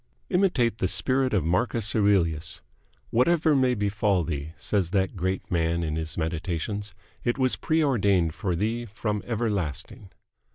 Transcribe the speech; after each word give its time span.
Imitate 0.31 0.79
the 0.79 0.87
spirit 0.87 1.31
of 1.31 1.45
Marcus 1.45 1.95
Aurelius. 1.95 2.61
"Whatever 3.11 3.55
may 3.55 3.75
befall 3.75 4.23
thee," 4.23 4.53
says 4.57 4.89
that 4.89 5.15
great 5.15 5.51
man 5.51 5.83
in 5.83 5.95
his 5.95 6.17
"Meditations", 6.17 6.95
"it 7.23 7.37
was 7.37 7.55
preordained 7.55 8.33
for 8.33 8.55
thee 8.55 8.85
from 8.85 9.21
everlasting. 9.27 10.09